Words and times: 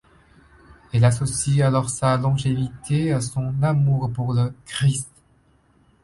Elle 0.93 1.05
associe 1.05 1.61
alors 1.61 1.91
sa 1.91 2.17
longévité 2.17 3.13
à 3.13 3.21
son 3.21 3.53
amour 3.61 4.09
pour 4.11 4.33
le 4.33 4.51
Christ. 4.65 5.07